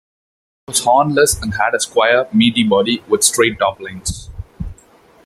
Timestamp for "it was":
0.67-0.83